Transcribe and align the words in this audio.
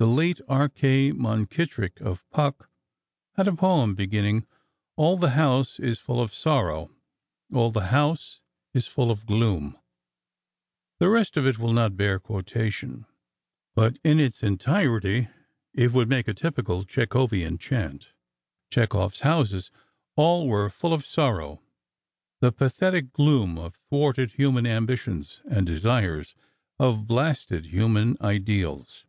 The 0.00 0.06
late 0.06 0.40
R. 0.46 0.68
K. 0.68 1.10
Munkittrick, 1.12 2.00
of 2.00 2.24
Puck, 2.30 2.70
had 3.34 3.48
a 3.48 3.52
poem 3.56 3.96
beginning: 3.96 4.46
"All 4.94 5.16
the 5.16 5.30
house 5.30 5.80
is 5.80 5.98
full 5.98 6.20
of 6.20 6.32
sorrow, 6.32 6.92
all 7.52 7.72
the 7.72 7.86
house 7.88 8.40
is 8.72 8.86
full 8.86 9.10
of 9.10 9.26
gloom"; 9.26 9.76
the 11.00 11.08
rest 11.08 11.36
of 11.36 11.48
it 11.48 11.58
will 11.58 11.72
not 11.72 11.96
bear 11.96 12.20
quotation, 12.20 13.06
but 13.74 13.98
in 14.04 14.20
its 14.20 14.44
entirety, 14.44 15.26
it 15.74 15.92
would 15.92 16.08
make 16.08 16.28
a 16.28 16.32
typical 16.34 16.84
Chekhovian 16.84 17.58
chant. 17.58 18.12
Chekhov's 18.70 19.18
houses 19.26 19.72
all 20.14 20.46
were 20.46 20.70
full 20.70 20.92
of 20.92 21.04
sorrow—the 21.04 22.52
pathetic 22.52 23.12
gloom 23.12 23.58
of 23.58 23.74
thwarted 23.74 24.30
human 24.34 24.64
ambitions 24.64 25.40
and 25.50 25.66
desires, 25.66 26.36
of 26.78 27.08
blasted 27.08 27.66
human 27.66 28.16
ideals. 28.20 29.04